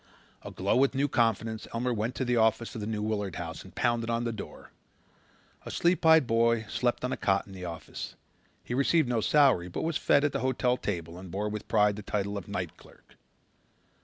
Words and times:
Aglow 0.41 0.75
with 0.77 0.95
new 0.95 1.07
confidence 1.07 1.67
Elmer 1.75 1.93
went 1.93 2.15
to 2.15 2.25
the 2.25 2.35
office 2.35 2.73
of 2.73 2.81
the 2.81 2.87
New 2.87 3.03
Willard 3.03 3.35
House 3.35 3.63
and 3.63 3.75
pounded 3.75 4.09
on 4.09 4.23
the 4.23 4.31
door. 4.31 4.71
A 5.63 5.69
sleep 5.69 6.03
eyed 6.07 6.25
boy 6.25 6.65
slept 6.67 7.05
on 7.05 7.11
a 7.11 7.17
cot 7.17 7.45
in 7.45 7.53
the 7.53 7.65
office. 7.65 8.15
He 8.63 8.73
received 8.73 9.07
no 9.07 9.21
salary 9.21 9.67
but 9.67 9.83
was 9.83 9.97
fed 9.97 10.23
at 10.23 10.31
the 10.33 10.39
hotel 10.39 10.75
table 10.75 11.19
and 11.19 11.29
bore 11.29 11.49
with 11.49 11.67
pride 11.67 11.97
the 11.97 12.01
title 12.01 12.35
of 12.35 12.47
"night 12.47 12.77
clerk." 12.77 13.15